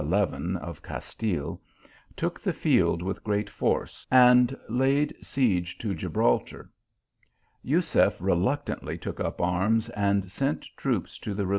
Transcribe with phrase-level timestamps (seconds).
[0.03, 1.61] of Castile,
[2.15, 6.71] took the field with great force, and laid siege to Gibraltar.
[7.63, 11.49] Jusef reluctantly took up arms, and sent troops to the re 800 THE AL1IAMB11A.